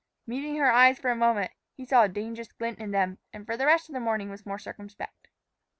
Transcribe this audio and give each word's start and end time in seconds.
Meeting 0.25 0.55
her 0.55 0.71
eyes 0.71 0.97
for 0.97 1.11
a 1.11 1.15
moment, 1.15 1.51
he 1.77 1.85
saw 1.85 2.01
a 2.01 2.09
dangerous 2.09 2.51
glint 2.51 2.79
in 2.79 2.89
them, 2.89 3.19
and 3.33 3.45
for 3.45 3.55
the 3.55 3.67
rest 3.67 3.87
of 3.87 3.93
the 3.93 3.99
morning 3.99 4.31
was 4.31 4.47
more 4.47 4.57
circumspect. 4.57 5.27